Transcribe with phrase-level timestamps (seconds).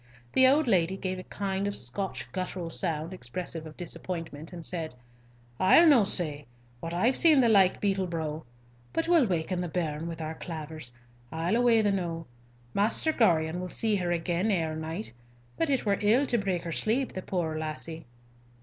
[0.33, 4.95] The old lady gave a kind of Scotch guttural sound expressive of disappointment, and said,
[5.59, 6.47] "I'll no say
[6.81, 8.43] but I've seen the like beetle broo.
[8.93, 10.91] But we'll waken the bairn with our clavers.
[11.31, 12.25] I'll away the noo.
[12.73, 15.13] Maister Gorion will see her again ere night,
[15.55, 18.07] but it were ill to break her sleep, the puir lassie!"